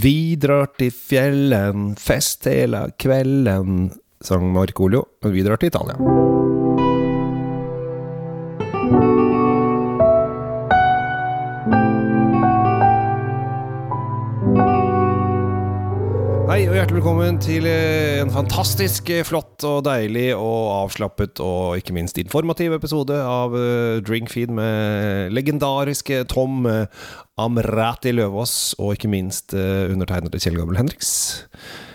Vi 0.00 0.36
drar 0.40 0.70
til 0.78 0.92
fjellen, 0.94 1.90
fest 2.00 2.46
hele 2.48 2.86
kvelden, 3.00 3.90
sang 4.24 4.46
Markolio. 4.54 5.04
Men 5.20 5.34
vi 5.34 5.44
drar 5.44 5.60
til 5.60 5.68
Italia. 5.68 6.49
Velkommen 17.00 17.38
til 17.40 17.64
eh, 17.64 18.18
en 18.20 18.28
fantastisk 18.28 19.08
eh, 19.08 19.22
flott 19.24 19.64
og 19.64 19.78
deilig 19.86 20.34
og 20.36 20.66
avslappet 20.82 21.40
og 21.40 21.78
ikke 21.80 21.94
minst 21.96 22.18
informativ 22.20 22.74
episode 22.76 23.16
av 23.16 23.56
eh, 23.56 24.02
Drinkfeed 24.04 24.52
med 24.52 25.32
legendariske 25.32 26.18
Tom 26.28 26.68
Amrati 27.40 28.12
Løvaas 28.12 28.74
og 28.76 28.98
ikke 28.98 29.08
minst 29.14 29.56
undertegnede 29.56 30.42
Kjell 30.44 30.60
Gabel 30.60 30.76
Henriks. 30.76 31.14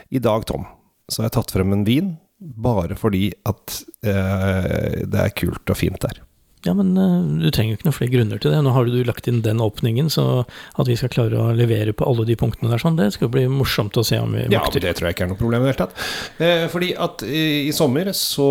I 0.09 0.23
dag, 0.25 0.47
Tom, 0.49 0.65
så 1.05 1.21
har 1.21 1.29
jeg 1.29 1.35
tatt 1.37 1.53
frem 1.53 1.77
en 1.77 1.85
vin 1.85 2.15
bare 2.41 2.97
fordi 2.97 3.27
at 3.45 3.83
eh, 4.09 5.03
det 5.05 5.21
er 5.21 5.37
kult 5.37 5.69
og 5.69 5.83
fint 5.85 6.01
der. 6.01 6.25
Ja, 6.65 6.73
men 6.73 6.95
eh, 6.97 7.17
du 7.43 7.49
trenger 7.53 7.73
jo 7.73 7.79
ikke 7.79 7.87
noen 7.89 7.97
flere 7.97 8.13
grunner 8.15 8.41
til 8.41 8.53
det. 8.53 8.61
Nå 8.65 8.73
har 8.73 8.89
du 8.89 8.97
lagt 9.05 9.29
inn 9.29 9.43
den 9.45 9.61
åpningen, 9.63 10.09
så 10.13 10.25
at 10.45 10.89
vi 10.89 10.97
skal 10.99 11.13
klare 11.13 11.37
å 11.41 11.51
levere 11.55 11.93
på 11.93 12.07
alle 12.09 12.25
de 12.27 12.37
punktene 12.39 12.71
der, 12.73 12.81
sånn, 12.81 12.97
det 12.99 13.11
skal 13.15 13.31
bli 13.33 13.45
morsomt 13.51 13.97
å 14.01 14.05
se 14.05 14.19
om 14.21 14.33
vi 14.33 14.47
makter. 14.49 14.81
Ja, 14.81 14.87
det 14.87 14.95
tror 14.97 15.09
jeg 15.09 15.17
ikke 15.17 15.27
er 15.27 15.31
noe 15.33 15.41
problem 15.41 15.63
i 15.63 15.69
det 15.69 15.75
hele 15.75 15.85
tatt. 15.85 16.09
Eh, 16.41 16.65
fordi 16.73 16.91
at 17.07 17.25
i, 17.27 17.45
i 17.69 17.75
sommer 17.75 18.09
så 18.17 18.49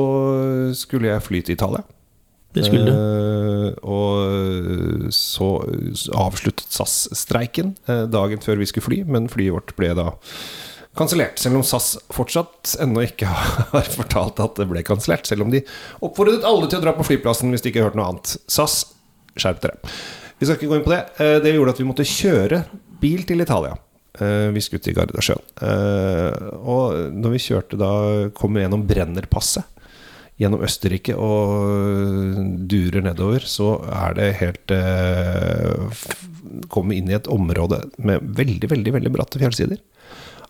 skulle 0.79 1.11
jeg 1.11 1.27
fly 1.27 1.43
til 1.45 1.59
Italia. 1.59 1.85
Det 2.55 2.69
skulle 2.69 2.87
du. 2.87 2.93
Eh, 2.95 3.71
og 3.83 5.09
så 5.15 5.49
avsluttet 6.15 6.71
SAS-streiken 6.71 7.75
eh, 7.91 8.05
dagen 8.11 8.43
før 8.45 8.63
vi 8.63 8.69
skulle 8.71 8.87
fly, 8.87 9.01
men 9.11 9.27
flyet 9.33 9.57
vårt 9.57 9.75
ble 9.79 9.91
da 9.99 10.13
kansellert. 10.99 11.39
Selv 11.43 11.59
om 11.59 11.65
SAS 11.67 11.95
fortsatt 12.15 12.77
ennå 12.83 13.03
ikke 13.07 13.29
har 13.75 13.89
fortalt 13.95 14.41
at 14.45 14.59
det 14.61 14.69
ble 14.71 14.83
kansellert. 14.87 15.27
Selv 15.31 15.47
om 15.47 15.53
de 15.55 15.63
oppfordret 16.05 16.47
alle 16.49 16.69
til 16.71 16.81
å 16.81 16.85
dra 16.87 16.95
på 16.97 17.07
flyplassen 17.07 17.51
hvis 17.55 17.65
de 17.65 17.73
ikke 17.73 17.85
hørte 17.87 17.99
noe 18.01 18.11
annet. 18.13 18.37
SAS, 18.51 18.81
skjerp 19.39 19.63
dere. 19.65 19.79
Vi 20.39 20.47
skal 20.49 20.59
ikke 20.59 20.71
gå 20.73 20.79
inn 20.81 20.87
på 20.87 20.95
det. 20.95 21.03
Eh, 21.23 21.37
Det 21.45 21.55
gjorde 21.55 21.75
at 21.77 21.83
vi 21.83 21.89
måtte 21.89 22.07
kjøre 22.09 22.65
bil 23.03 23.23
til 23.29 23.43
Italia. 23.45 23.77
Eh, 24.21 24.49
Vi 24.55 24.63
skulle 24.63 24.83
til 24.83 24.95
Gardasjøen. 24.97 25.45
Eh, 25.63 26.51
Og 26.63 27.13
når 27.15 27.37
vi 27.37 27.45
kjørte 27.49 27.79
da, 27.81 27.93
kom 28.35 28.55
vi 28.55 28.65
gjennom 28.67 28.87
Brennerpasset 28.89 29.71
gjennom 30.35 30.65
Østerrike 30.67 31.15
og 31.15 32.67
durer 32.67 33.05
nedover, 33.07 33.45
så 33.47 33.77
er 33.87 34.17
det 34.19 34.29
helt 34.41 34.73
eh, 34.75 36.01
Kommer 36.75 36.97
inn 36.99 37.11
i 37.11 37.15
et 37.15 37.29
område 37.31 37.79
med 38.03 38.25
veldig, 38.37 38.69
veldig 38.73 38.95
veldig 38.97 39.13
bratte 39.15 39.39
fjellsider. 39.39 39.79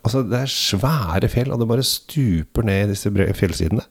Altså 0.04 0.22
Det 0.28 0.36
er 0.44 0.50
svære 0.52 1.28
fjell, 1.32 1.52
og 1.54 1.60
det 1.62 1.68
bare 1.70 1.84
stuper 1.86 2.66
ned 2.66 2.90
i 2.90 2.92
disse 2.92 3.10
fjellsidene. 3.38 3.84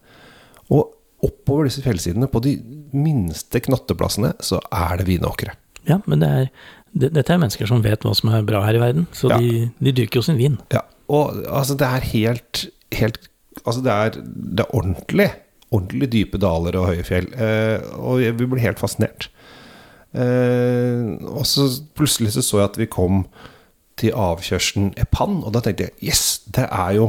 Og 0.70 0.94
oppover 1.23 1.66
disse 1.70 1.81
fjellsidene, 1.81 2.28
på 2.30 2.42
de 2.44 2.58
minste 2.94 3.61
knotteplassene, 3.64 4.33
så 4.44 4.59
er 4.72 5.00
det 5.00 5.08
vinåkre. 5.08 5.55
Ja, 5.89 5.97
men 6.05 6.22
det 6.22 6.30
er, 6.30 6.50
det, 6.94 7.09
dette 7.16 7.33
er 7.33 7.39
mennesker 7.42 7.67
som 7.67 7.81
vet 7.83 8.05
hva 8.05 8.14
som 8.16 8.30
er 8.31 8.45
bra 8.47 8.61
her 8.67 8.78
i 8.78 8.81
verden, 8.83 9.08
så 9.16 9.31
Ja. 9.33 9.39
de, 9.42 9.70
de 9.81 9.92
dyrker 9.95 10.22
jo 10.22 10.25
sin 10.30 10.38
vin. 10.39 10.59
Ja, 10.72 10.83
og 11.11 11.42
altså 11.50 11.75
det 11.80 11.88
er 11.89 12.09
helt, 12.14 12.66
helt 12.95 13.17
Altså 13.67 13.83
det 13.86 13.92
er, 13.94 14.16
det 14.58 14.64
er 14.64 14.75
ordentlig 14.75 15.27
Ordentlig 15.73 16.08
dype 16.11 16.39
daler 16.42 16.75
og 16.80 16.88
høye 16.89 17.03
fjell 17.05 17.27
eh, 17.38 17.83
Og 18.02 18.23
vi 18.39 18.48
ble 18.50 18.59
helt 18.64 18.80
fascinert 18.81 19.27
eh, 20.14 21.03
Og 21.30 21.45
så 21.48 21.67
plutselig 21.98 22.33
så 22.36 22.44
så 22.45 22.59
jeg 22.61 22.70
at 22.72 22.80
vi 22.81 22.88
kom 22.92 23.23
Til 24.03 24.15
avkjørselen 24.19 24.91
Epan 24.99 25.39
Og 25.41 25.53
da 25.55 25.63
tenkte 25.63 25.87
jeg, 25.87 25.95
yes, 26.11 26.41
det 26.51 26.67
er 26.67 26.97
jo 26.99 27.07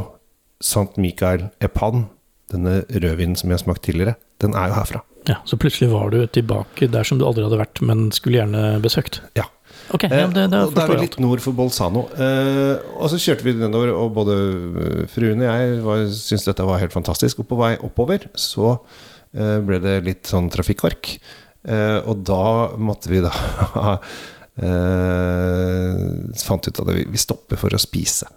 St. 0.62 0.94
Mikael 1.00 1.48
Epan 1.64 2.06
Denne 2.52 2.82
rødvinen 2.86 3.34
som 3.40 3.50
jeg 3.50 3.58
har 3.58 3.64
smakt 3.64 3.84
tidligere 3.88 4.14
Den 4.42 4.54
er 4.54 4.70
jo 4.70 4.78
herfra 4.78 5.02
Ja, 5.28 5.40
Så 5.48 5.58
plutselig 5.58 5.90
var 5.90 6.14
du 6.14 6.22
tilbake 6.30 6.86
der 6.92 7.08
som 7.08 7.18
du 7.18 7.26
aldri 7.26 7.46
hadde 7.46 7.58
vært, 7.58 7.80
men 7.82 8.10
skulle 8.12 8.42
gjerne 8.42 8.78
besøkt. 8.84 9.22
Ja 9.38 9.48
Ok, 9.92 10.06
ja, 10.08 10.26
det, 10.30 10.46
det 10.52 10.58
Eh, 10.58 10.70
da 10.72 10.84
er 10.84 10.92
vi 10.94 11.00
litt 11.02 11.16
nord 11.20 11.42
for 11.44 11.56
Bolzano. 11.56 12.06
Eh, 12.16 12.76
og 12.96 13.10
så 13.12 13.18
kjørte 13.20 13.44
vi 13.44 13.54
nedover, 13.58 13.92
og 13.92 14.14
både 14.16 14.36
eh, 14.36 15.00
fruen 15.12 15.42
og 15.44 15.90
jeg 15.98 16.12
syntes 16.16 16.46
dette 16.48 16.66
var 16.66 16.80
helt 16.80 16.94
fantastisk. 16.94 17.42
Og 17.42 17.50
på 17.50 17.58
vei 17.60 17.74
oppover 17.84 18.28
så 18.38 18.76
eh, 19.34 19.58
ble 19.64 19.80
det 19.84 19.98
litt 20.06 20.30
sånn 20.30 20.48
trafikkork. 20.52 21.16
Eh, 21.64 21.98
og 22.00 22.24
da 22.28 22.76
måtte 22.80 23.12
vi 23.12 23.22
da 23.24 23.32
eh, 23.82 24.16
Fant 26.44 26.68
ut 26.68 26.80
at 26.80 26.90
vi, 26.94 27.18
stopper 27.18 27.58
for 27.58 27.74
å 27.74 27.80
spise. 27.82 28.28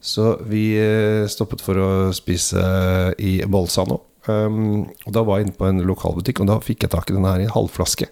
Så 0.00 0.38
vi 0.48 0.78
eh, 0.80 1.26
stoppet 1.28 1.60
for 1.60 1.76
å 1.76 1.88
spise 2.16 2.62
i 3.20 3.40
Bolzano. 3.50 3.98
Um, 4.28 4.86
og 5.06 5.12
da 5.16 5.24
var 5.24 5.40
jeg 5.40 5.48
inne 5.48 5.56
på 5.56 5.66
en 5.68 5.82
lokalbutikk, 5.88 6.40
og 6.42 6.48
da 6.50 6.58
fikk 6.64 6.84
jeg 6.84 6.92
tak 6.92 7.10
i 7.10 7.16
denne 7.16 7.32
her 7.32 7.42
i 7.42 7.46
en 7.48 7.54
halvflaske 7.54 8.06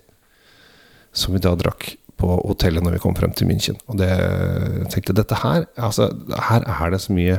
som 1.19 1.35
vi 1.35 1.43
da 1.43 1.53
drakk 1.59 1.91
på 2.19 2.29
hotellet 2.49 2.85
når 2.85 2.97
vi 2.97 3.03
kom 3.03 3.17
frem 3.17 3.33
til 3.37 3.49
München. 3.51 3.79
Og 3.89 4.01
det 4.01 4.09
jeg 4.11 4.91
tenkte 4.95 5.17
dette 5.17 5.39
her 5.39 5.69
Altså, 5.77 6.11
her 6.49 6.67
er 6.67 6.95
det 6.95 7.03
så 7.05 7.15
mye 7.15 7.39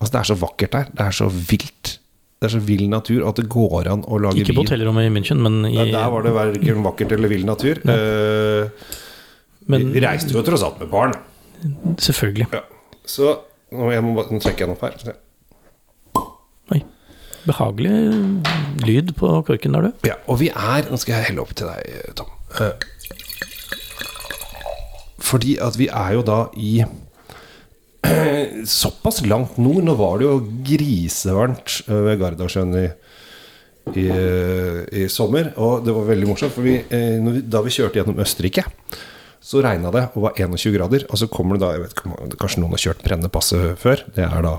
Altså, 0.00 0.10
det 0.10 0.20
er 0.20 0.28
så 0.28 0.36
vakkert 0.40 0.72
der. 0.74 0.88
Det 0.90 1.04
er 1.04 1.14
så 1.14 1.26
vilt. 1.30 1.73
Det 2.44 2.50
er 2.50 2.58
så 2.58 2.60
vill 2.60 2.82
natur, 2.92 3.22
at 3.24 3.38
det 3.40 3.46
går 3.48 3.86
an 3.88 4.02
å 4.04 4.18
lage 4.20 4.42
Ikke 4.42 4.52
på 4.52 4.60
vin. 4.60 4.66
hotellrommet 4.68 5.06
i 5.08 5.12
München, 5.14 5.38
men 5.40 5.62
i 5.64 5.72
Ja, 5.72 5.84
der 5.88 6.10
var 6.12 6.26
det 6.26 6.32
verken 6.36 6.82
vakkert 6.84 7.12
eller 7.16 7.30
vill 7.32 7.46
natur. 7.48 7.80
Eh, 7.88 8.68
men, 9.72 9.86
vi 9.94 10.02
reiste 10.04 10.34
jo 10.36 10.42
tross 10.44 10.62
alt 10.66 10.76
med 10.82 10.90
barn. 10.92 11.14
Selvfølgelig. 11.96 12.50
Ja. 12.52 12.60
Så 13.08 13.30
nå, 13.72 13.88
jeg 13.94 14.04
må, 14.04 14.12
bare- 14.18 14.28
nå 14.36 14.42
trekker 14.44 14.66
jeg 14.66 14.68
den 14.68 14.76
opp 14.76 14.84
her. 14.84 15.16
Oi. 16.74 16.82
Behagelig 17.48 17.94
lyd 18.84 19.14
på 19.16 19.32
korken 19.48 19.72
der, 19.72 19.88
du. 19.88 20.08
Ja, 20.10 20.18
og 20.28 20.38
vi 20.40 20.50
er 20.52 20.84
Nå 20.90 21.00
skal 21.00 21.16
jeg 21.18 21.30
helle 21.30 21.40
opp 21.46 21.54
til 21.56 21.66
deg, 21.72 22.12
Tom. 22.20 22.28
Eh, 22.60 22.72
fordi 25.24 25.56
at 25.64 25.76
vi 25.80 25.88
er 25.88 26.12
jo 26.18 26.22
da 26.26 26.38
i 26.60 26.82
såpass 28.68 29.22
langt 29.26 29.56
nord. 29.60 29.84
Nå 29.86 29.94
var 29.98 30.20
det 30.20 30.28
jo 30.28 30.38
grisevarmt 30.66 31.80
eh, 31.88 32.00
ved 32.08 32.20
Gardasjøen 32.20 32.76
i, 32.80 32.86
i, 34.00 34.06
i 35.04 35.08
sommer. 35.12 35.52
Og 35.60 35.84
det 35.86 35.94
var 35.96 36.08
veldig 36.10 36.30
morsomt, 36.30 36.54
for 36.54 36.68
eh, 36.68 37.30
da 37.42 37.62
vi 37.64 37.74
kjørte 37.74 38.00
gjennom 38.00 38.22
Østerrike, 38.24 38.66
så 39.44 39.60
regna 39.60 39.90
det 39.92 40.06
og 40.14 40.28
var 40.28 40.38
21 40.40 40.76
grader. 40.76 41.06
Og 41.10 41.20
så 41.20 41.28
kommer 41.32 41.58
det 41.58 41.66
da 41.66 41.72
jeg 41.74 41.84
vet 41.84 42.04
Kanskje 42.40 42.62
noen 42.62 42.76
har 42.76 42.84
kjørt 42.86 43.02
Brennepasset 43.04 43.80
før. 43.80 44.04
Det 44.16 44.24
er 44.24 44.46
da 44.46 44.54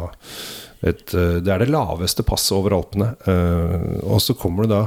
et, 0.86 1.08
eh, 1.14 1.38
det 1.42 1.54
er 1.54 1.64
det 1.64 1.72
laveste 1.74 2.26
passet 2.28 2.58
over 2.58 2.78
Alpene. 2.78 3.14
Og 4.06 4.20
så 4.24 4.38
kommer 4.38 4.66
du 4.66 4.76
da 4.76 4.84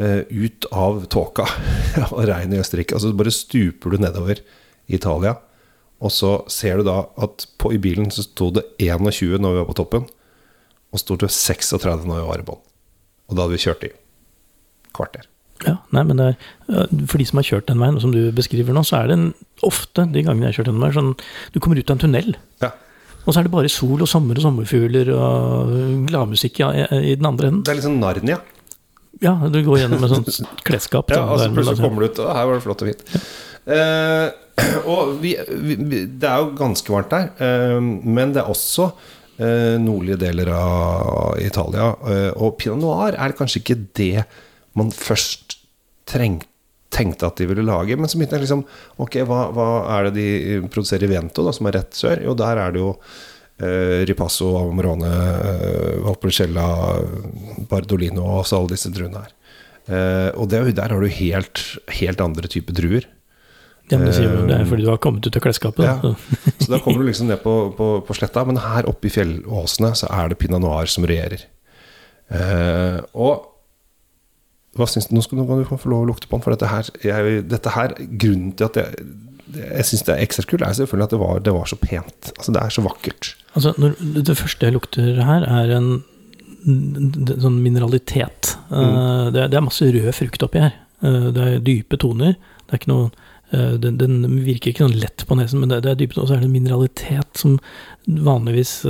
ut 0.00 0.64
av 0.70 1.00
tåka 1.10 1.44
og 2.14 2.20
regnet 2.30 2.56
i 2.56 2.60
Østerrike, 2.62 2.94
og 2.94 3.02
så 3.02 3.10
bare 3.18 3.32
stuper 3.34 3.92
du 3.92 4.04
nedover 4.04 4.38
Italia. 4.88 5.34
Og 6.00 6.12
så 6.14 6.30
ser 6.48 6.80
du 6.80 6.86
da 6.88 6.98
at 7.20 7.44
på, 7.60 7.72
i 7.76 7.80
bilen 7.82 8.08
så 8.14 8.24
sto 8.24 8.48
det 8.56 8.62
21 8.80 9.36
når 9.42 9.52
vi 9.56 9.60
var 9.62 9.68
på 9.68 9.76
toppen, 9.82 10.06
og 10.90 10.98
sto 11.02 11.16
det 11.20 11.28
36 11.30 12.06
når 12.08 12.22
vi 12.22 12.28
var 12.30 12.40
i 12.42 12.46
bånn. 12.46 12.62
Og 13.30 13.36
da 13.36 13.44
hadde 13.44 13.54
vi 13.58 13.62
kjørt 13.62 13.84
i 13.86 13.90
kvarter. 14.96 15.26
Ja, 15.60 15.74
nei, 15.92 16.02
men 16.08 16.16
det 16.16 16.26
er, 16.30 16.86
For 17.10 17.20
de 17.20 17.26
som 17.28 17.36
har 17.36 17.44
kjørt 17.44 17.66
den 17.68 17.82
veien, 17.82 17.98
som 18.00 18.14
du 18.14 18.30
beskriver 18.32 18.72
nå, 18.72 18.80
så 18.88 19.02
er 19.02 19.10
det 19.10 19.16
en, 19.18 19.26
ofte, 19.68 20.06
de 20.08 20.22
gangene 20.24 20.48
jeg 20.48 20.54
har 20.54 20.56
kjørt 20.62 20.70
den 20.72 20.80
veien, 20.80 20.94
sånn 20.96 21.10
Du 21.52 21.60
kommer 21.60 21.76
ut 21.76 21.92
av 21.92 21.98
en 21.98 22.02
tunnel, 22.06 22.30
Ja. 22.64 22.70
og 23.26 23.28
så 23.34 23.42
er 23.42 23.44
det 23.46 23.52
bare 23.52 23.68
sol 23.68 24.00
og 24.00 24.08
sommer 24.08 24.40
og 24.40 24.46
sommerfugler 24.46 25.12
og 25.12 25.74
gladmusikk 26.08 26.62
ja, 26.64 26.70
i, 26.72 26.86
i 27.12 27.14
den 27.20 27.28
andre 27.28 27.52
enden. 27.52 27.62
Det 27.68 27.74
er 27.76 27.84
sånn 27.84 28.00
Narnia. 28.00 28.40
Ja, 29.20 29.34
du 29.52 29.60
går 29.66 29.82
gjennom 29.82 30.06
et 30.08 30.14
sånt 30.16 30.40
klesskap. 30.66 31.12
Ja, 31.12 31.26
og 31.28 31.36
så 31.42 31.50
der 31.50 31.54
plutselig 31.58 31.84
kommer 31.84 32.06
du 32.06 32.08
ut, 32.08 32.22
og 32.24 32.32
her 32.38 32.48
var 32.48 32.56
det 32.56 32.64
flott 32.64 32.86
og 32.86 32.88
fint. 32.94 33.04
Eh, 33.76 34.26
og 34.92 35.16
vi, 35.22 35.34
vi, 35.48 36.04
det 36.06 36.28
er 36.28 36.44
jo 36.44 36.52
ganske 36.58 36.92
varmt 36.92 37.14
der, 37.14 37.32
eh, 37.42 37.78
men 37.80 38.34
det 38.34 38.42
er 38.42 38.52
også 38.52 38.90
eh, 39.38 39.76
nordlige 39.82 40.20
deler 40.26 40.52
av 40.56 41.40
Italia. 41.42 41.90
Eh, 42.06 42.30
og 42.36 42.56
pinot 42.60 42.82
noir 42.82 43.18
er 43.18 43.36
kanskje 43.38 43.64
ikke 43.64 43.80
det 43.98 44.26
man 44.78 44.92
først 44.94 45.58
trengte 46.10 46.50
tenkte 46.90 47.28
at 47.28 47.40
de 47.40 47.48
ville 47.50 47.64
lage. 47.66 47.96
Men 47.96 48.10
så 48.10 48.18
begynte 48.18 48.38
jeg 48.38 48.46
liksom 48.46 48.64
Ok, 49.02 49.20
hva, 49.28 49.44
hva 49.54 49.66
er 49.96 50.08
det 50.08 50.14
de 50.18 50.60
produserer 50.66 51.06
i 51.06 51.12
Vento, 51.14 51.44
da, 51.46 51.54
som 51.56 51.68
er 51.70 51.78
rett 51.78 51.96
sør? 51.96 52.22
Jo, 52.26 52.36
der 52.38 52.60
er 52.60 52.74
det 52.74 52.82
jo 52.82 52.90
eh, 53.62 54.00
Ripasso, 54.08 54.50
Amarone, 54.60 55.10
eh, 55.50 56.00
Valpolicella, 56.06 56.66
Bardolino 57.70 58.26
og 58.40 58.48
så 58.48 58.60
alle 58.60 58.74
disse 58.74 58.92
druene 58.94 59.24
her. 59.24 59.36
Eh, 59.90 60.28
og 60.36 60.50
det, 60.50 60.60
er 60.60 60.74
der 60.82 60.94
har 60.96 61.02
du 61.02 61.20
helt, 61.20 61.64
helt 62.00 62.24
andre 62.24 62.50
typer 62.50 62.76
druer. 62.76 63.08
Ja, 63.90 63.98
men 63.98 64.12
sier 64.14 64.30
du, 64.30 64.44
det 64.48 64.56
er 64.56 64.66
fordi 64.70 64.86
du 64.86 64.90
har 64.92 65.00
kommet 65.02 65.26
ut 65.26 65.36
av 65.36 65.42
klesskapet. 65.44 65.86
Ja. 65.86 66.12
Så 66.62 66.68
da 66.70 66.78
kommer 66.82 67.02
du 67.02 67.08
liksom 67.08 67.30
ned 67.30 67.40
på, 67.42 67.54
på, 67.76 67.92
på 68.06 68.16
sletta, 68.16 68.44
men 68.46 68.60
her 68.62 68.88
oppe 68.90 69.10
i 69.10 69.14
fjellåsene 69.14 69.94
så 69.98 70.10
er 70.14 70.30
det 70.30 70.38
pinot 70.40 70.62
noir 70.62 70.90
som 70.90 71.06
regjerer. 71.08 71.46
Eh, 72.30 73.00
og 73.18 73.48
hva 74.78 74.86
syns 74.86 75.08
du? 75.10 75.16
Nå 75.16 75.24
skal 75.26 75.42
du, 75.42 75.64
få 75.66 75.90
lov 75.90 76.04
å 76.04 76.10
lukte 76.12 76.30
på 76.30 76.38
den, 76.38 76.44
for 76.44 76.54
dette 76.54 76.70
her, 76.70 76.86
jeg, 77.02 77.42
dette 77.50 77.74
her 77.74 77.96
Grunnen 77.98 78.54
til 78.54 78.70
at 78.70 78.78
jeg 78.78 79.10
jeg 79.50 79.86
syns 79.86 80.04
det 80.06 80.14
er 80.14 80.24
ekstra 80.24 80.44
kult, 80.46 80.62
er 80.62 80.76
selvfølgelig 80.78 81.06
at 81.06 81.14
det 81.14 81.20
var, 81.20 81.40
det 81.46 81.54
var 81.54 81.70
så 81.70 81.78
pent. 81.80 82.32
Altså, 82.36 82.52
det 82.54 82.60
er 82.62 82.74
så 82.74 82.84
vakkert. 82.84 83.30
Altså, 83.58 83.72
når, 83.82 83.96
det 84.28 84.36
første 84.38 84.68
jeg 84.68 84.76
lukter 84.76 85.22
her, 85.26 85.46
er 85.46 85.72
en, 85.74 85.88
en 86.70 87.40
sånn 87.42 87.58
mineralitet. 87.64 88.54
Uh, 88.70 89.30
det, 89.34 89.48
det, 89.50 89.58
er 89.58 89.66
masse 89.66 89.88
rød 89.90 90.12
frukt 90.16 90.46
oppi 90.46 90.62
her. 90.62 90.76
Uh, 91.02 91.30
det 91.34 91.46
er 91.46 91.64
dype 91.66 91.98
toner. 92.00 92.36
Det 92.62 92.76
er 92.76 92.82
ikke 92.82 92.92
noe 92.92 93.10
den, 93.50 93.96
den, 93.98 94.20
virker 94.44 94.70
ikke 94.70 94.84
sånn 94.86 95.00
lett 95.02 95.24
på 95.26 95.34
nesen, 95.34 95.58
men 95.62 95.72
det, 95.72 95.80
det 95.82 95.90
er 95.90 95.98
dypt. 95.98 96.18
Og 96.22 96.28
så 96.28 96.36
er 96.36 96.44
det 96.44 96.52
mineralitet 96.52 97.40
som 97.40 97.58
vanligvis 98.06 98.84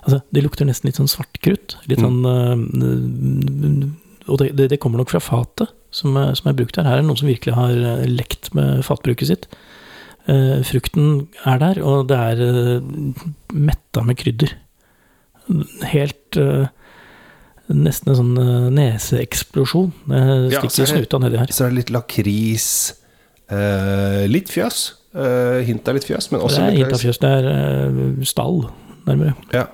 Altså, 0.00 0.20
det 0.32 0.42
lukter 0.44 0.64
nesten 0.64 0.88
litt 0.88 0.96
sånn 0.96 1.10
svartkrutt. 1.10 1.74
Litt 1.90 2.00
sånn 2.00 2.22
Og 4.30 4.36
det, 4.40 4.52
det, 4.56 4.78
kommer 4.80 5.00
nok 5.00 5.10
fra 5.12 5.20
fatet 5.20 5.72
som, 5.92 6.14
som, 6.36 6.48
er 6.48 6.56
brukt 6.56 6.76
her. 6.78 6.86
Her 6.88 7.00
er 7.00 7.02
det 7.02 7.08
noen 7.08 7.20
som 7.20 7.28
virkelig 7.28 7.56
har 7.56 8.04
lekt 8.08 8.52
med 8.56 8.84
fatbruket 8.86 9.28
sitt. 9.28 9.48
Uh, 10.28 10.60
frukten 10.66 11.30
er 11.48 11.60
der, 11.62 11.80
og 11.82 12.10
det 12.10 12.18
er 12.18 12.42
uh, 12.44 13.22
metta 13.56 14.04
med 14.04 14.18
krydder. 14.20 14.52
Helt 15.90 16.38
uh, 16.38 16.68
Nesten 17.70 18.10
en 18.10 18.16
sånn 18.18 18.72
neseeksplosjon. 18.74 19.92
Stikker 20.02 20.82
ja, 20.82 20.86
snuta 20.90 21.20
nedi 21.22 21.38
her. 21.38 21.52
Så 21.54 21.68
er 21.68 21.70
det 21.70 21.76
litt 21.76 21.92
lakris. 21.94 22.64
Litt 24.30 24.50
fjøs. 24.52 24.94
hint 25.66 25.88
av 25.90 25.96
litt 25.96 26.06
fjøs, 26.06 26.30
men 26.30 26.40
også 26.46 26.60
Det 26.62 26.66
er 26.68 26.78
hint 26.84 26.94
av 26.94 27.02
fjøs. 27.02 27.18
Det 27.18 27.30
er 27.40 28.24
stall, 28.28 28.64
nærmere. 29.08 29.34
Ja. 29.52 29.66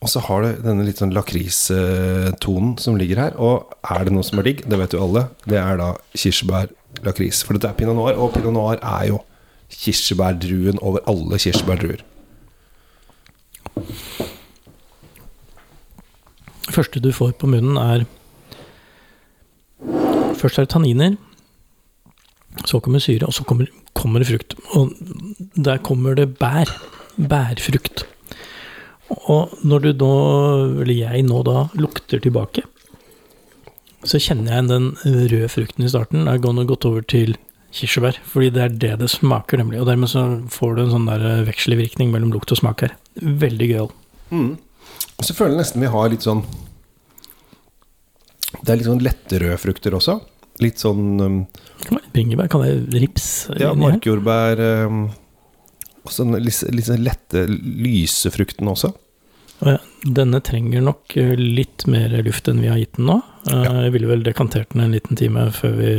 Og 0.00 0.08
så 0.08 0.22
har 0.24 0.42
du 0.42 0.62
denne 0.64 0.86
litt 0.86 0.96
sånn 1.02 1.12
lakristonen 1.12 2.78
som 2.80 2.96
ligger 2.96 3.20
her. 3.20 3.34
Og 3.36 3.68
er 3.84 4.06
det 4.08 4.14
noe 4.14 4.24
som 4.24 4.40
er 4.40 4.48
digg, 4.48 4.62
det 4.64 4.78
vet 4.80 4.94
jo 4.96 5.02
alle, 5.04 5.26
det 5.44 5.58
er 5.60 5.76
da 5.76 5.90
kirsebær 6.16 6.70
lakris. 7.04 7.42
For 7.44 7.56
dette 7.56 7.68
er 7.68 7.76
pinot 7.76 7.98
noir, 7.98 8.16
og 8.16 8.32
pinot 8.34 8.54
noir 8.56 8.80
er 8.80 9.10
jo 9.10 9.20
kirsebærdruen 9.70 10.80
over 10.82 11.04
alle 11.10 11.38
kirsebærdruer. 11.38 12.00
Det 16.64 16.74
første 16.74 17.02
du 17.02 17.12
får 17.12 17.36
på 17.38 17.50
munnen, 17.50 17.76
er 17.76 18.08
Først 20.40 20.56
er 20.56 20.64
det 20.64 20.72
tanniner. 20.72 21.16
Så 22.68 22.80
kommer 22.84 23.02
syre, 23.02 23.28
og 23.28 23.34
så 23.36 23.44
kommer, 23.48 23.70
kommer 23.96 24.22
det 24.22 24.30
frukt. 24.30 24.56
Og 24.76 24.94
der 25.56 25.80
kommer 25.84 26.16
det 26.18 26.32
bær. 26.40 26.70
Bærfrukt. 27.16 28.04
Og 29.28 29.54
når 29.66 29.84
du 29.84 29.90
nå, 30.04 30.12
eller 30.84 30.94
jeg 30.94 31.24
nå 31.26 31.42
da, 31.46 31.64
lukter 31.78 32.22
tilbake, 32.22 32.62
så 34.06 34.20
kjenner 34.22 34.56
jeg 34.56 34.68
den 34.70 34.90
røde 35.04 35.48
frukten 35.52 35.84
i 35.84 35.90
starten. 35.92 36.24
Jeg 36.24 36.40
har 36.40 36.68
gått 36.68 36.86
over 36.88 37.04
til 37.04 37.34
kirsebær. 37.74 38.18
Fordi 38.26 38.50
det 38.54 38.62
er 38.62 38.74
det 38.82 38.92
det 39.02 39.10
smaker, 39.12 39.60
nemlig. 39.60 39.80
Og 39.80 39.88
dermed 39.88 40.10
så 40.10 40.24
får 40.50 40.74
du 40.76 40.82
en 40.84 40.92
sånn 40.94 41.08
der 41.10 41.26
eh, 41.26 41.44
vekselvirkning 41.48 42.12
mellom 42.14 42.32
lukt 42.34 42.52
og 42.54 42.60
smak 42.60 42.86
her. 42.86 42.96
Veldig 43.20 43.70
gøyal. 43.70 43.92
Mm. 44.34 44.52
Så 45.20 45.36
føler 45.36 45.56
jeg 45.56 45.62
nesten 45.64 45.84
vi 45.84 45.90
har 45.92 46.10
litt 46.12 46.24
sånn 46.24 46.40
Det 48.60 48.70
er 48.70 48.78
litt 48.78 48.86
sånn 48.86 49.02
lette 49.04 49.40
røde 49.42 49.58
frukter 49.60 49.94
også. 49.96 50.20
Litt 50.60 50.82
sånn 50.82 51.04
um, 51.20 51.38
Bringebær? 52.14 52.50
Kan 52.52 52.64
det 52.66 53.00
rips? 53.00 53.48
Ja, 53.60 53.72
markjordbær. 53.78 54.60
Um, 54.86 55.04
og 56.04 56.12
sånn 56.14 56.34
litt, 56.40 56.60
litt 56.72 56.88
sånn 56.88 57.04
lette, 57.04 57.46
lyse 57.48 58.32
fruktene 58.34 58.74
også. 58.74 58.92
Denne 60.00 60.40
trenger 60.40 60.80
nok 60.80 61.16
eh, 61.20 61.34
litt 61.36 61.84
mer 61.90 62.14
luft 62.24 62.48
enn 62.48 62.62
vi 62.62 62.70
har 62.72 62.78
gitt 62.80 62.96
den 62.96 63.10
nå. 63.10 63.18
Eh, 63.50 63.66
ja. 63.66 63.74
Jeg 63.84 63.94
ville 63.96 64.08
vel 64.08 64.24
dekantert 64.24 64.72
den 64.72 64.86
en 64.86 64.96
liten 64.96 65.20
time 65.20 65.50
før 65.52 65.76
vi 65.76 65.90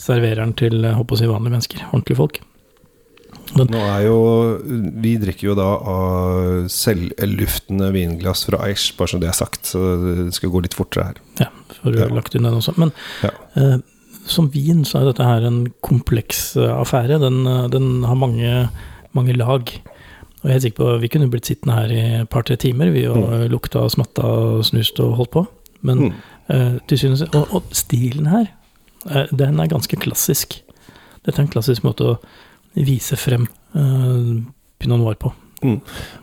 serverer 0.00 0.40
den 0.40 0.56
til 0.56 0.86
håper 0.96 1.20
si, 1.20 1.28
vanlige 1.28 1.56
mennesker. 1.58 1.84
Ordentlige 1.90 2.20
folk. 2.22 2.40
Men, 3.56 3.68
Nå 3.72 3.80
er 3.84 4.06
jo 4.06 4.18
Vi 5.04 5.14
drikker 5.20 5.50
jo 5.50 5.56
da 5.58 5.68
av 5.76 6.68
selvluftende 6.72 7.90
vinglass 7.94 8.46
fra 8.48 8.62
Aish, 8.66 8.94
bare 8.96 9.12
så 9.12 9.20
det 9.22 9.28
er 9.30 9.36
sagt. 9.36 9.66
Så 9.74 9.80
det 10.02 10.32
skal 10.36 10.52
gå 10.54 10.62
litt 10.64 10.76
fortere 10.78 11.10
her. 11.10 11.22
Ja, 11.40 11.48
for 11.78 11.98
ja. 11.98 12.08
lagt 12.12 12.36
inn 12.36 12.48
den 12.48 12.58
også. 12.60 12.74
Men 12.80 12.94
ja. 13.24 13.32
eh, 13.60 13.78
som 14.30 14.48
vin 14.54 14.84
så 14.88 15.00
er 15.00 15.10
dette 15.10 15.26
her 15.26 15.44
en 15.48 15.64
kompleks 15.84 16.52
uh, 16.56 16.70
affære. 16.78 17.18
Den, 17.22 17.42
uh, 17.48 17.66
den, 17.72 18.04
har 18.06 18.18
mange, 18.18 18.52
mange 19.18 19.34
lag. 19.36 19.72
Og 20.42 20.50
jeg 20.50 20.56
er 20.56 20.64
sikker 20.64 20.78
på 20.78 20.92
Vi 21.02 21.10
kunne 21.10 21.30
blitt 21.30 21.50
sittende 21.50 21.76
her 21.76 21.92
i 21.92 22.02
et 22.22 22.30
par-tre 22.30 22.56
timer 22.58 22.90
vi 22.94 23.04
og 23.10 23.18
mm. 23.18 23.46
lukta, 23.52 23.84
smatta, 23.90 24.24
og 24.24 24.64
snust 24.66 25.02
og 25.02 25.16
holdt 25.20 25.34
på. 25.34 25.44
Men 25.82 26.06
mm. 26.06 26.18
eh, 26.54 26.74
til 26.90 26.98
synes, 26.98 27.24
og, 27.34 27.56
og 27.58 27.74
stilen 27.74 28.28
her 28.30 28.46
Eh, 29.10 29.26
den 29.30 29.58
er 29.60 29.70
ganske 29.70 29.96
klassisk. 29.98 30.60
Dette 31.26 31.38
er 31.38 31.46
en 31.46 31.52
klassisk 31.52 31.84
måte 31.86 32.06
å 32.06 32.18
vise 32.74 33.18
frem 33.20 33.46
uh, 33.76 34.42
pinot 34.80 35.00
noir 35.00 35.18
på. 35.20 35.32
Mm. 35.62 35.78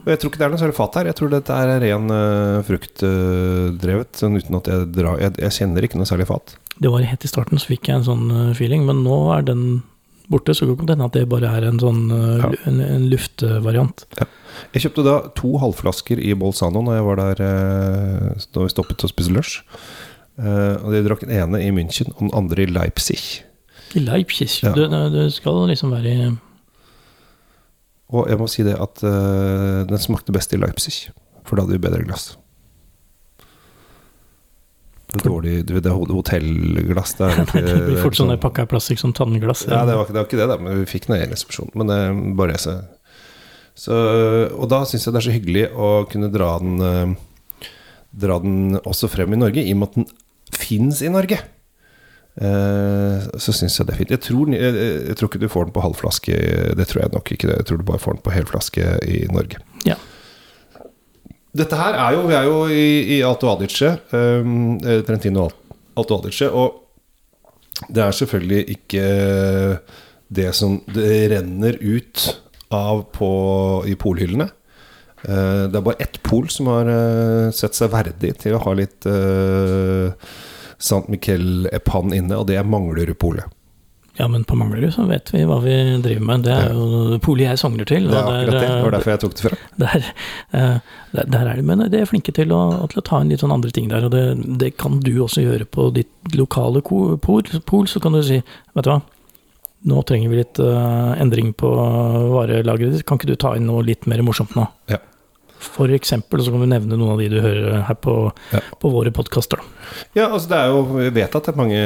Jeg 0.09 0.19
tror 0.19 0.31
ikke 0.31 0.41
det 0.41 0.45
er 0.47 0.51
noe 0.51 0.61
særlig 0.61 0.77
fat 0.77 0.97
her. 0.99 1.09
Jeg 1.09 1.17
tror 1.19 1.31
dette 1.31 1.59
er 1.63 1.77
ren 1.83 2.11
uh, 2.11 2.59
fruktdrevet. 2.67 4.09
Uh, 4.11 4.19
sånn 4.19 4.35
uten 4.39 4.57
at 4.59 4.67
jeg 4.71 4.89
drar 4.97 5.21
jeg, 5.21 5.35
jeg, 5.39 5.55
kjenner 5.61 5.87
ikke 5.87 6.01
noe 6.01 6.09
særlig 6.09 6.27
fat. 6.29 6.57
Det 6.79 6.91
var 6.91 7.05
helt 7.07 7.23
i 7.23 7.31
starten, 7.31 7.59
så 7.59 7.71
fikk 7.71 7.89
jeg 7.89 8.01
en 8.01 8.07
sånn 8.07 8.27
uh, 8.31 8.51
feeling, 8.57 8.85
men 8.87 9.01
nå 9.05 9.21
er 9.35 9.47
den 9.47 9.63
borte. 10.31 10.53
Så 10.55 10.67
kan 10.67 10.89
det 10.89 10.97
hende 10.97 11.07
at 11.07 11.15
det 11.15 11.25
bare 11.31 11.53
er 11.55 11.69
en 11.69 11.79
sånn 11.81 12.03
ja. 12.11 12.51
en, 12.69 12.83
en 12.85 13.07
luftvariant. 13.09 14.05
Ja. 14.19 14.27
Jeg 14.75 14.85
kjøpte 14.85 15.07
da 15.07 15.15
to 15.37 15.55
halvflasker 15.61 16.19
i 16.21 16.35
Bolzano 16.37 16.83
når 16.85 16.99
jeg 16.99 17.07
var 17.07 17.21
der 17.23 17.41
da 18.37 18.65
vi 18.65 18.69
stoppet 18.69 19.07
og 19.07 19.13
spiste 19.13 19.33
lunsj. 19.33 19.55
Og 20.39 20.89
De 20.93 21.01
drakk 21.07 21.23
den 21.25 21.33
ene 21.33 21.63
i 21.63 21.71
München 21.73 22.11
og 22.13 22.27
den 22.27 22.35
andre 22.37 22.67
i 22.67 22.69
Leipzig. 22.69 23.39
I 23.97 24.03
Leipzig? 24.03 24.49
Ja. 24.63 24.73
Du, 24.75 24.85
du, 24.87 25.23
skal 25.33 25.63
liksom 25.69 25.93
være 25.95 26.11
i 26.11 26.27
Og 28.13 28.29
jeg 28.29 28.39
må 28.41 28.49
si 28.49 28.65
det 28.65 28.75
at 28.77 29.01
uh, 29.05 29.85
den 29.89 30.01
smakte 30.01 30.35
best 30.35 30.53
i 30.53 30.59
Leipzig, 30.61 31.09
for 31.45 31.57
da 31.57 31.65
hadde 31.65 31.77
vi 31.77 31.83
bedre 31.83 32.05
glass. 32.05 32.31
Det, 35.09 35.23
dårlig, 35.25 35.63
det 35.65 35.79
er 35.81 35.95
hotellglass 35.97 37.15
det, 37.17 37.25
er 37.25 37.39
ikke, 37.41 37.61
det 37.65 37.77
blir 37.87 38.03
fort 38.03 38.17
sånn 38.17 38.33
pakka 38.41 38.67
plastikk 38.69 39.01
som 39.01 39.13
tannglass. 39.17 39.65
Ja, 39.65 39.81
det 39.89 39.97
var, 39.97 40.05
ikke, 40.05 40.13
det 40.13 40.21
var 40.21 40.29
ikke 40.29 40.41
det, 40.41 40.49
da, 40.51 40.57
men 40.61 40.81
vi 40.83 40.89
fikk 40.89 41.09
den 41.09 41.17
i 41.17 41.25
resepsjonen. 41.31 41.73
Men 41.81 41.89
det 41.89 41.99
uh, 42.13 42.23
bare 42.37 42.59
så, 42.61 42.77
så 43.73 43.95
Og 44.53 44.69
da 44.69 44.83
syns 44.85 45.07
jeg 45.07 45.15
det 45.15 45.21
er 45.21 45.29
så 45.29 45.37
hyggelig 45.37 45.65
å 45.73 45.89
kunne 46.11 46.29
dra 46.33 46.51
den 46.61 46.83
uh, 46.83 47.65
Dra 48.09 48.39
den 48.41 48.77
også 48.81 49.09
frem 49.09 49.33
i 49.33 49.37
Norge, 49.37 49.61
i 49.61 49.73
og 49.73 49.81
med 49.81 49.89
at 49.91 49.97
den 49.99 50.07
fins 50.57 51.01
i 51.05 51.11
Norge, 51.13 51.37
så 52.39 53.51
syns 53.51 53.73
jeg 53.75 53.87
det 53.89 53.91
er 53.91 53.97
fint. 53.99 54.11
Jeg 54.13 54.21
tror, 54.23 54.51
jeg, 54.53 54.75
jeg 55.09 55.15
tror, 55.19 55.27
ikke 55.27 55.41
du 55.41 55.49
får 55.51 55.65
den 55.67 55.73
på 55.75 55.83
halvflaske, 55.83 56.37
det 56.79 56.85
tror 56.87 57.01
jeg 57.01 57.11
nok 57.11 57.31
ikke. 57.35 57.49
Jeg 57.51 57.65
tror 57.67 57.81
du 57.81 57.83
bare 57.89 57.99
får 57.99 58.15
den 58.15 58.23
på 58.23 58.31
helflaske 58.31 58.93
i 59.11 59.17
Norge. 59.33 59.59
Ja. 59.83 59.97
Dette 61.59 61.79
her 61.79 61.97
er 61.97 62.13
jo 62.15 62.27
Vi 62.29 62.37
er 62.37 62.45
jo 62.45 62.59
i, 62.69 63.17
i 63.17 63.21
Alto 63.25 63.49
Adige, 63.51 63.95
um, 64.13 64.77
Trentino 65.07 65.49
Alto 65.97 66.19
Adige, 66.19 66.49
og 66.49 66.85
det 67.89 68.03
er 68.03 68.15
selvfølgelig 68.15 68.61
ikke 68.75 69.03
det 70.29 70.49
som 70.55 70.77
det 70.93 71.31
renner 71.31 71.79
ut 71.81 72.25
av 72.75 73.05
på, 73.15 73.29
i 73.89 73.95
polhyllene. 73.97 74.49
Uh, 75.25 75.65
det 75.67 75.79
er 75.79 75.83
bare 75.83 76.03
ett 76.05 76.19
pol 76.23 76.47
som 76.53 76.69
har 76.71 76.87
uh, 76.87 77.49
sett 77.55 77.75
seg 77.75 77.91
verdig 77.91 78.35
til 78.39 78.55
å 78.55 78.61
ha 78.63 78.75
litt 78.77 79.07
uh, 79.09 80.13
Sant 80.79 81.09
Miquel 81.11 81.67
Epan 81.75 82.13
inne, 82.15 82.37
og 82.39 82.47
det 82.49 82.59
er 82.59 82.67
Manglerudpolet. 82.67 83.55
Ja, 84.19 84.27
men 84.27 84.43
på 84.43 84.55
Manglerud 84.59 84.91
så 84.91 85.05
vet 85.07 85.29
vi 85.31 85.45
hva 85.47 85.61
vi 85.63 85.73
driver 86.03 86.23
med. 86.27 86.41
Det 86.43 86.51
er 86.51 86.73
jo 86.75 87.19
polet 87.23 87.45
jeg 87.45 87.59
sogner 87.61 87.87
til. 87.87 88.09
Det 88.09 88.17
er 88.17 88.25
akkurat 88.27 88.57
det. 88.57 88.63
Det 88.67 88.81
var 88.83 88.95
derfor 88.97 89.13
jeg 89.13 89.21
tok 89.23 89.35
det 89.37 89.45
fra. 89.45 89.59
Der, 89.79 90.81
der, 91.13 91.29
der 91.31 91.47
er 91.47 91.55
de, 91.55 91.63
men 91.63 91.81
de 91.89 92.01
er 92.01 92.09
flinke 92.09 92.33
til 92.35 92.51
å, 92.51 92.59
til 92.91 92.99
å, 92.99 93.03
ta 93.07 93.21
inn 93.23 93.31
litt 93.31 93.39
sånne 93.39 93.55
andre 93.55 93.71
ting 93.73 93.87
der. 93.89 94.03
Og 94.05 94.11
det, 94.11 94.23
det 94.59 94.73
kan 94.77 94.99
du 95.01 95.13
også 95.23 95.45
gjøre 95.45 95.65
på 95.71 95.87
ditt 95.95 96.35
lokale 96.35 96.83
pol. 96.83 97.47
pol 97.63 97.87
så 97.87 98.01
kan 98.03 98.17
du 98.17 98.19
si, 98.27 98.41
vet 98.75 98.85
du 98.85 98.91
hva 98.91 98.99
nå 99.87 100.01
trenger 100.03 100.31
vi 100.31 100.41
litt 100.41 100.59
uh, 100.59 101.15
endring 101.21 101.53
på 101.55 101.69
varelageret 101.71 102.97
ditt. 102.97 103.05
Kan 103.07 103.19
ikke 103.19 103.31
du 103.31 103.39
ta 103.39 103.53
inn 103.55 103.69
noe 103.69 103.85
litt 103.87 104.03
mer 104.11 104.23
morsomt 104.27 104.51
nå? 104.59 104.67
Ja. 104.91 104.99
For 105.59 105.91
eksempel, 105.91 106.41
så 106.43 106.53
kan 106.53 106.63
vi 106.63 106.69
nevne 106.71 106.95
noen 106.95 107.13
av 107.13 107.21
de 107.21 107.27
du 107.31 107.39
hører 107.43 107.83
her 107.87 107.97
på, 107.99 108.15
ja. 108.53 108.61
på 108.79 108.91
våre 108.93 109.11
podkaster. 109.15 109.61
Ja, 110.15 110.29
altså 110.29 110.51
det 110.51 110.59
er 110.59 110.69
jo 110.71 110.81
Vi 110.93 111.09
vet 111.17 111.35
at 111.35 111.47
det 111.47 111.51
er 111.51 111.59
mange 111.59 111.79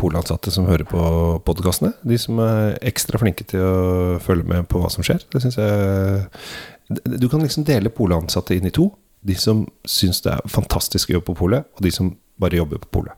polansatte 0.00 0.50
som 0.54 0.66
hører 0.66 0.86
på 0.88 1.02
podkastene. 1.46 1.92
De 2.02 2.18
som 2.18 2.40
er 2.42 2.78
ekstra 2.86 3.20
flinke 3.22 3.46
til 3.46 3.62
å 3.62 4.16
følge 4.22 4.48
med 4.50 4.66
på 4.70 4.82
hva 4.82 4.90
som 4.92 5.06
skjer. 5.06 5.22
Det 5.32 5.42
syns 5.44 5.58
jeg 5.60 7.12
Du 7.22 7.28
kan 7.30 7.44
liksom 7.44 7.66
dele 7.68 7.94
polansatte 7.94 8.58
inn 8.58 8.66
i 8.66 8.74
to. 8.74 8.90
De 9.26 9.36
som 9.38 9.64
syns 9.86 10.22
det 10.26 10.34
er 10.34 10.50
fantastisk 10.50 11.10
å 11.10 11.18
jobbe 11.18 11.30
på 11.30 11.40
polet, 11.44 11.70
og 11.76 11.86
de 11.86 11.94
som 11.94 12.10
bare 12.40 12.58
jobber 12.58 12.82
på 12.82 12.92
polet. 13.00 13.14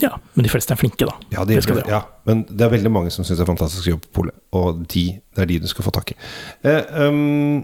Ja, 0.00 0.16
men 0.34 0.46
de 0.46 0.50
fleste 0.50 0.72
er 0.72 0.80
flinke, 0.80 1.04
da. 1.04 1.14
Ja, 1.32 1.44
de, 1.44 1.58
det 1.60 1.84
ja 1.88 2.00
men 2.28 2.44
det 2.48 2.64
er 2.64 2.72
veldig 2.72 2.90
mange 2.92 3.12
som 3.12 3.26
syns 3.26 3.38
det 3.38 3.44
er 3.44 3.50
fantastisk 3.52 3.86
å 3.86 3.94
jobbe 3.94 4.08
på 4.08 4.22
polet, 4.22 4.38
og 4.56 4.82
de, 4.92 5.04
det 5.34 5.44
er 5.44 5.50
de 5.50 5.60
du 5.62 5.68
skal 5.70 5.86
få 5.86 5.92
tak 5.94 6.14
i. 6.14 6.16
Eh, 6.68 6.92
um, 7.12 7.62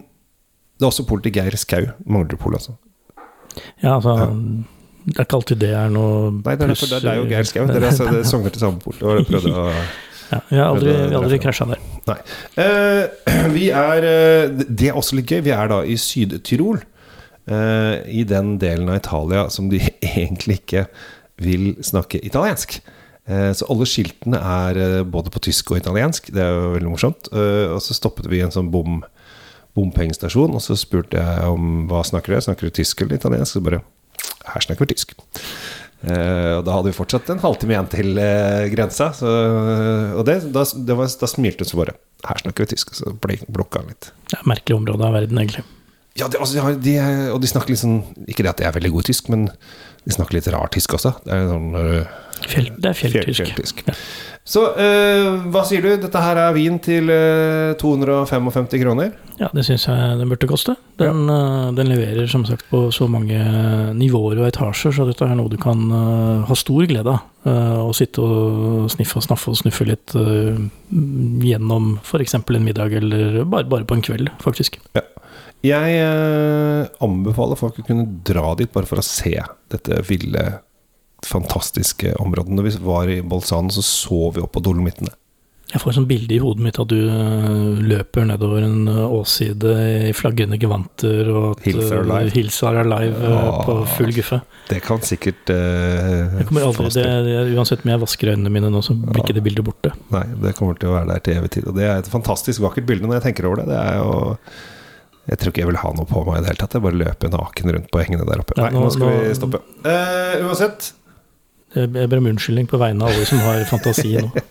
det 0.78 0.86
er 0.86 0.90
også 0.92 1.04
polet 1.08 1.26
til 1.26 1.34
Geir 1.34 1.56
Skau, 1.58 1.88
Manglerudpolet, 2.06 2.62
altså. 2.62 2.76
Ja, 3.82 3.96
altså 3.96 4.14
ja. 4.14 4.26
Det 5.08 5.16
er 5.16 5.24
ikke 5.24 5.38
alltid 5.38 5.60
det 5.62 5.70
er 5.72 5.88
noe 5.90 6.18
Nei, 6.36 6.52
det 6.60 6.66
er, 6.66 6.74
det, 6.74 6.88
det 7.02 7.10
er 7.10 7.16
jo 7.18 7.24
Geir 7.30 7.48
Skau. 7.48 7.64
Dere 7.70 7.88
altså, 7.90 8.10
sogner 8.28 8.52
til 8.54 8.62
samme 8.62 8.82
pol. 8.82 8.98
Og 9.00 9.24
prøvde 9.26 9.54
å 9.56 9.64
ja, 10.28 10.40
Vi 10.50 10.58
har 10.58 10.68
aldri, 10.68 10.94
aldri 11.16 11.38
krasja 11.40 11.64
der. 11.70 11.80
Nei. 12.10 12.18
Eh, 12.60 13.46
vi 13.56 13.70
er 13.72 14.04
eh, 14.04 14.66
Det 14.68 14.90
er 14.90 14.98
også 15.00 15.16
litt 15.16 15.32
gøy. 15.32 15.40
Vi 15.46 15.54
er 15.56 15.72
da 15.72 15.80
i 15.88 15.96
Syd-Tyrol. 16.00 16.82
Eh, 17.48 17.94
I 18.20 18.24
den 18.28 18.56
delen 18.60 18.90
av 18.92 19.00
Italia 19.00 19.46
som 19.52 19.70
de 19.72 19.80
egentlig 20.04 20.60
ikke 20.60 20.86
vil 21.40 21.70
snakke 21.84 22.20
italiensk. 22.20 22.80
Eh, 23.28 23.52
så 23.56 23.68
alle 23.72 23.88
skiltene 23.88 24.40
er 24.40 24.82
eh, 24.82 25.04
både 25.08 25.32
på 25.32 25.42
tysk 25.48 25.72
og 25.72 25.80
italiensk. 25.80 26.28
Det 26.34 26.44
er 26.44 26.52
jo 26.52 26.74
veldig 26.76 26.92
morsomt. 26.92 27.32
Og 27.32 27.80
så 27.84 27.96
stoppet 27.96 28.28
vi 28.28 28.42
i 28.42 28.44
en 28.44 28.54
sånn 28.54 28.72
bom 28.74 29.00
bompengestasjon, 29.78 30.56
og 30.58 30.64
så 30.64 30.76
spurte 30.78 31.22
jeg 31.22 31.48
om 31.48 31.86
hva 31.90 32.02
snakker 32.06 32.34
du? 32.34 32.40
Snakker 32.44 32.68
du 32.68 32.74
tysk 32.78 33.04
eller 33.04 33.20
italiensk? 33.20 33.56
Så 33.56 33.64
bare 33.64 33.82
Her 34.48 34.64
snakker 34.64 34.84
vi 34.84 34.94
tysk. 34.94 35.14
Uh, 35.98 36.60
og 36.60 36.62
da 36.66 36.76
hadde 36.76 36.92
vi 36.92 36.94
fortsatt 36.94 37.30
en 37.32 37.40
halvtime 37.42 37.74
igjen 37.74 37.88
til 37.90 38.20
uh, 38.20 38.68
grensa. 38.70 39.10
Så, 39.16 39.32
og 40.18 40.22
det, 40.28 40.40
da, 40.54 40.62
det 40.62 40.98
var, 40.98 41.10
da 41.22 41.30
smilte 41.30 41.66
hun 41.66 41.72
så 41.72 41.80
bare. 41.80 41.96
Her 42.26 42.44
snakker 42.44 42.66
vi 42.66 42.74
tysk. 42.74 42.94
Så 42.98 43.14
bl 43.18 43.40
blokka 43.48 43.82
han 43.82 43.90
litt. 43.90 44.12
Det 44.28 44.38
er 44.38 44.44
et 44.44 44.52
merkelig 44.54 44.78
område 44.78 45.08
av 45.08 45.18
verden, 45.18 45.42
egentlig. 45.42 45.66
Ja, 46.18 46.26
det, 46.26 46.40
altså, 46.40 46.58
ja 46.58 46.72
de, 46.74 46.94
og 47.34 47.42
de 47.42 47.50
snakker 47.50 47.70
litt 47.70 47.82
sånn 47.82 48.00
Ikke 48.26 48.42
det 48.42 48.50
at 48.50 48.62
jeg 48.62 48.66
er 48.70 48.74
veldig 48.74 48.90
god 48.96 49.04
i 49.04 49.08
tysk, 49.12 49.28
men 49.30 49.44
de 50.08 50.14
snakker 50.14 50.38
litt 50.38 50.48
rar 50.54 50.70
tysk 50.74 50.96
også. 50.98 51.12
Det 51.26 51.34
er 51.34 51.50
sånn 51.50 51.68
øh, 51.78 52.16
Fjell, 52.48 52.70
det 52.80 52.90
er 52.92 52.96
fjell- 52.98 53.14
fjelltysk. 53.18 53.44
fjelltysk. 53.44 53.84
Ja. 53.88 53.96
Så 54.48 54.62
uh, 54.72 55.48
hva 55.52 55.60
sier 55.68 55.84
du? 55.84 55.90
Dette 56.00 56.20
her 56.24 56.38
er 56.40 56.54
vin 56.56 56.78
til 56.80 57.10
uh, 57.12 57.74
255 57.80 58.78
kroner. 58.80 59.10
Ja, 59.38 59.46
det 59.54 59.62
syns 59.68 59.84
jeg 59.86 60.14
den 60.18 60.30
burde 60.32 60.48
koste. 60.50 60.72
Den, 60.98 61.28
eh, 61.30 61.68
den 61.78 61.86
leverer 61.92 62.26
som 62.26 62.42
sagt 62.48 62.64
på 62.72 62.88
så 62.90 63.06
mange 63.06 63.38
nivåer 63.94 64.40
og 64.40 64.48
etasjer, 64.48 64.90
så 64.96 65.04
dette 65.06 65.28
er 65.28 65.36
noe 65.38 65.52
du 65.52 65.54
kan 65.62 65.78
eh, 65.94 66.40
ha 66.48 66.56
stor 66.58 66.88
glede 66.90 67.12
av. 67.12 67.20
Eh, 67.46 67.76
å 67.86 67.92
sitte 67.94 68.24
og 68.24 68.88
sniffe 68.90 69.20
og 69.20 69.26
snaffe 69.28 69.52
og 69.52 69.60
snuffe 69.60 69.86
litt 69.86 70.16
eh, 70.18 70.58
gjennom 71.46 71.92
f.eks. 72.02 72.34
en 72.40 72.66
middag, 72.66 72.96
eller 72.98 73.44
bare, 73.44 73.68
bare 73.70 73.86
på 73.86 73.94
en 74.00 74.02
kveld, 74.08 74.32
faktisk. 74.42 74.80
Ja. 74.98 75.04
Jeg 75.66 76.02
anbefaler 77.02 77.58
folk 77.58 77.78
å 77.80 77.86
kunne 77.86 78.04
dra 78.26 78.52
dit 78.58 78.70
bare 78.74 78.86
for 78.86 79.00
å 79.00 79.06
se 79.06 79.32
dette 79.70 80.02
ville, 80.06 80.44
fantastiske 81.28 82.14
områdene. 82.22 82.58
Når 82.58 82.68
vi 82.70 82.76
var 82.88 83.08
i 83.12 83.20
Bolzano, 83.22 83.72
så 83.74 83.84
så 83.84 84.28
vi 84.34 84.44
opp 84.44 84.54
på 84.56 84.64
Dolomittene. 84.64 85.14
Jeg 85.68 85.82
får 85.82 85.98
sånn 85.98 86.06
bilde 86.08 86.32
i 86.32 86.38
hodet 86.40 86.64
mitt 86.64 86.78
at 86.80 86.88
du 86.88 86.96
eh, 86.96 87.80
løper 87.84 88.24
nedover 88.24 88.64
en 88.64 88.86
åside 88.88 89.18
åsside 89.18 89.72
i 90.08 90.14
flaggende 90.16 90.56
gevanter, 90.60 91.28
og 91.28 91.50
at 91.50 91.66
Hills 91.66 91.90
are 91.92 91.98
eh, 92.00 92.06
alive. 92.06 92.32
Hills 92.32 92.60
are 92.64 92.84
alive 92.86 93.18
eh, 93.20 93.34
Ja. 93.34 93.50
på 93.66 93.74
full 93.98 94.14
guffe. 94.16 94.38
Det 94.70 94.80
kan 94.84 95.04
sikkert 95.04 95.52
uh, 95.52 96.38
Jeg 96.38 96.48
kommer 96.48 96.64
aldri, 96.70 96.88
det, 96.96 97.04
det, 97.26 97.36
uansett 97.56 97.84
om 97.84 97.92
jeg 97.92 98.02
vasker 98.02 98.32
øynene 98.32 98.52
mine 98.52 98.72
nå, 98.72 98.80
så 98.84 98.96
blir 98.96 99.20
ikke 99.22 99.36
det 99.36 99.44
bildet 99.44 99.64
borte. 99.68 99.92
Nei, 100.14 100.24
det 100.40 100.54
kommer 100.56 100.80
til 100.80 100.88
å 100.90 100.96
være 100.96 101.12
der 101.12 101.22
til 101.24 101.38
evig 101.42 101.52
tid. 101.58 101.68
Og 101.68 101.76
det 101.76 101.84
er 101.84 102.00
et 102.00 102.10
fantastisk 102.12 102.64
vakkert 102.64 102.88
bilde 102.88 103.08
når 103.08 103.20
jeg 103.20 103.28
tenker 103.28 103.48
over 103.50 103.60
det. 103.62 103.68
Det 103.68 103.78
er 103.84 104.00
jo 104.00 104.10
Jeg 105.28 105.40
tror 105.42 105.52
ikke 105.52 105.60
jeg 105.66 105.68
vil 105.68 105.82
ha 105.84 105.92
noe 105.92 106.08
på 106.08 106.24
meg 106.24 106.38
i 106.38 106.44
det 106.46 106.52
hele 106.54 106.62
tatt. 106.64 106.76
Jeg 106.78 106.84
bare 106.88 107.00
løper 107.04 107.32
naken 107.36 107.74
rundt 107.76 107.90
på 107.92 108.00
hengene 108.00 108.24
der 108.28 108.40
oppe. 108.40 108.56
Ja, 108.56 108.70
Nei, 108.70 108.72
nå 108.78 108.86
nå- 108.86 108.92
skal 108.96 109.12
vi 109.12 109.36
stoppe. 109.36 109.60
Uh, 109.84 110.48
uansett, 110.48 110.92
Jeg 111.76 112.08
ber 112.08 112.20
om 112.20 112.30
unnskyldning 112.30 112.68
på 112.70 112.80
vegne 112.80 113.04
av 113.04 113.12
alle 113.12 113.26
som 113.28 113.42
har 113.44 113.60
fantasi 113.68 114.14
nå. 114.16 114.30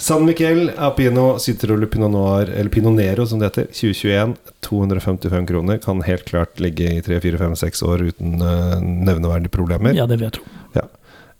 San 0.00 0.24
Miquel 0.24 0.70
Apino 0.80 1.34
Citrolo 1.42 1.86
Pinot 1.92 2.08
Noir, 2.14 2.48
eller 2.48 2.72
Pinot 2.72 2.96
Nero 2.96 3.26
som 3.28 3.42
det 3.42 3.50
heter, 3.50 3.68
2021. 3.76 4.32
255 4.64 5.50
kroner. 5.50 5.82
Kan 5.84 6.00
helt 6.06 6.24
klart 6.24 6.62
ligge 6.62 6.88
i 6.88 7.02
3, 7.04 7.20
4, 7.20 7.42
5, 7.42 7.58
6 7.66 7.84
år 7.84 8.06
uten 8.08 8.40
uh, 8.40 8.80
nevneverdige 8.80 9.52
problemer. 9.52 9.92
Ja, 9.96 10.08
det 10.08 10.22
vil 10.22 10.30
jeg 10.30 10.38
tro. 10.40 10.48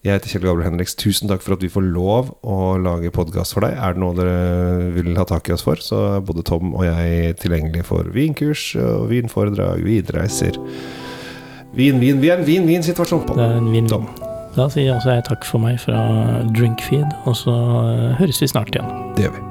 Jeg 0.01 0.17
heter 0.17 0.31
Kjell 0.33 0.45
Gabriel 0.47 0.65
Henriks. 0.71 0.95
Tusen 0.97 1.29
takk 1.29 1.43
for 1.45 1.59
at 1.59 1.65
vi 1.65 1.69
får 1.69 1.85
lov 1.93 2.31
å 2.41 2.79
lage 2.81 3.11
podkast 3.13 3.53
for 3.53 3.67
deg. 3.67 3.75
Er 3.77 3.93
det 3.93 4.01
noe 4.01 4.17
dere 4.17 4.89
vil 4.95 5.13
ha 5.21 5.27
tak 5.29 5.51
i 5.51 5.53
oss 5.53 5.67
for, 5.67 5.83
så 5.85 6.01
er 6.15 6.25
både 6.25 6.47
Tom 6.49 6.73
og 6.73 6.87
jeg 6.89 7.37
tilgjengelig 7.43 7.85
for 7.91 8.09
vinkurs 8.15 8.71
og 8.81 9.11
vinforedrag, 9.13 9.85
vinreiser 9.85 10.57
Vin, 11.77 12.01
vin, 12.01 12.17
vin, 12.19 12.41
vin, 12.49 12.67
vin-situasjon 12.67 13.29
på 13.29 13.37
Det 13.37 13.45
er 13.45 13.61
en 13.61 13.71
vin 13.77 13.93
Tom. 13.93 14.09
Da 14.57 14.67
sier 14.73 14.97
også 14.97 15.15
jeg 15.15 15.27
takk 15.29 15.47
for 15.47 15.63
meg 15.63 15.79
fra 15.83 16.01
Drinkfeed, 16.57 17.15
og 17.25 17.39
så 17.39 17.55
eh, 17.95 18.11
høres 18.19 18.43
vi 18.43 18.51
snart 18.51 18.75
igjen. 18.75 18.91
Det 19.17 19.29
gjør 19.29 19.39
vi. 19.39 19.50